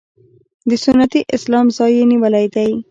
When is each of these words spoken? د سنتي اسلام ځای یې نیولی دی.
د 0.69 0.71
سنتي 0.83 1.21
اسلام 1.35 1.67
ځای 1.77 1.91
یې 1.97 2.03
نیولی 2.11 2.45
دی. 2.55 2.71